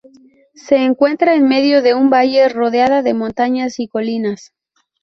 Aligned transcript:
Se 0.55 0.77
encuentra 0.77 1.35
en 1.35 1.47
medio 1.47 1.83
de 1.83 1.93
un 1.93 2.09
valle, 2.09 2.49
rodeada 2.49 3.03
de 3.03 3.13
montañas 3.13 3.79
y 3.79 3.87
colinas. 3.87 4.51